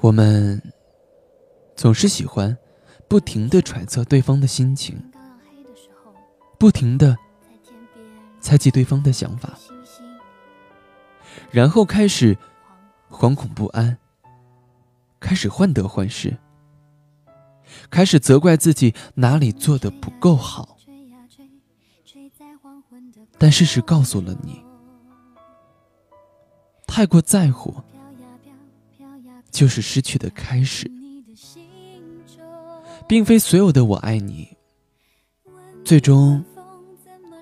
[0.00, 0.62] 我们
[1.74, 2.56] 总是喜欢
[3.08, 4.96] 不停的揣测对方的心情，
[6.56, 7.16] 不停的
[8.40, 9.58] 猜忌对方的想法，
[11.50, 12.36] 然后开始
[13.10, 13.98] 惶恐不安，
[15.18, 16.36] 开始患得患失，
[17.90, 20.76] 开始责怪自己哪里做的不够好。
[23.36, 24.64] 但事实告诉了你，
[26.86, 27.74] 太过在乎。
[29.58, 30.88] 就是失去的开始，
[33.08, 34.56] 并非所有的我爱你，
[35.84, 36.44] 最终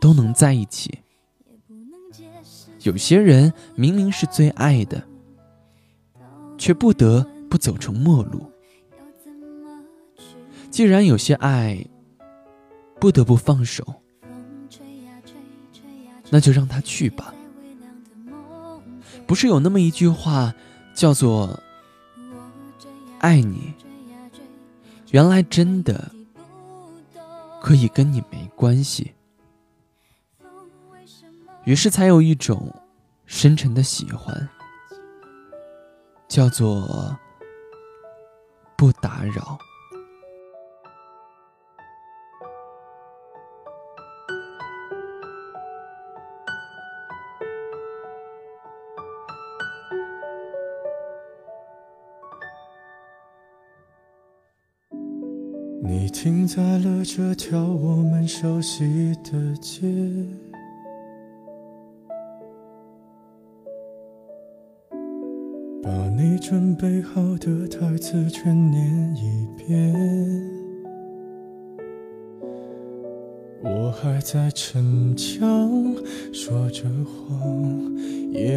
[0.01, 0.99] 都能在一起。
[2.85, 5.07] 有些人明明是最爱的，
[6.57, 8.51] 却不得不走成陌路。
[10.71, 11.87] 既然有些爱
[12.99, 13.85] 不得不放手，
[16.31, 17.35] 那就让他去吧。
[19.27, 20.55] 不是有那么一句话，
[20.95, 21.63] 叫做？
[23.19, 23.75] 爱你，
[25.11, 26.11] 原来真的
[27.61, 29.13] 可以跟你没关系，
[31.65, 32.73] 于是才有一种
[33.25, 34.49] 深沉的喜欢，
[36.29, 37.17] 叫做
[38.77, 39.59] 不打扰。
[55.89, 59.87] 你停在了这条我们熟悉的街，
[65.81, 69.95] 把你准备好的台词全念一遍。
[73.63, 75.49] 我还在逞强，
[76.33, 77.97] 说着谎，
[78.33, 78.55] 也。